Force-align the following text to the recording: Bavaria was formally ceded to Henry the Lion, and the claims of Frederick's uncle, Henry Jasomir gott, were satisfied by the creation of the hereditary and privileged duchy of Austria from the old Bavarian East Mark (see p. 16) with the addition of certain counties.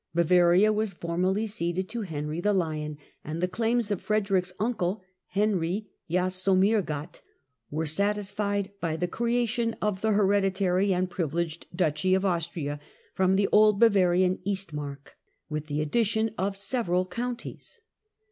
Bavaria 0.15 0.73
was 0.73 0.93
formally 0.93 1.45
ceded 1.45 1.87
to 1.89 2.01
Henry 2.01 2.41
the 2.41 2.53
Lion, 2.55 2.97
and 3.23 3.39
the 3.39 3.47
claims 3.47 3.91
of 3.91 4.01
Frederick's 4.01 4.51
uncle, 4.59 5.03
Henry 5.27 5.91
Jasomir 6.09 6.81
gott, 6.81 7.21
were 7.69 7.85
satisfied 7.85 8.71
by 8.81 8.95
the 8.95 9.07
creation 9.07 9.75
of 9.79 10.01
the 10.01 10.13
hereditary 10.13 10.91
and 10.91 11.07
privileged 11.07 11.67
duchy 11.75 12.15
of 12.15 12.25
Austria 12.25 12.79
from 13.13 13.35
the 13.35 13.47
old 13.51 13.79
Bavarian 13.79 14.39
East 14.43 14.73
Mark 14.73 15.09
(see 15.09 15.09
p. 15.09 15.09
16) 15.09 15.19
with 15.49 15.65
the 15.67 15.81
addition 15.83 16.31
of 16.35 16.57
certain 16.57 17.05
counties. 17.05 17.81